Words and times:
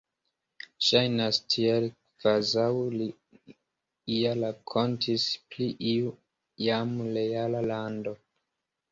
Ŝajnas 0.85 1.37
tiel, 1.55 1.83
kvazaŭ 2.21 2.69
li 2.93 3.05
ja 4.13 4.31
rakontis 4.39 5.27
pri 5.51 5.67
iu 5.91 6.15
jam 6.69 6.95
reala 7.19 7.63
lando. 7.73 8.15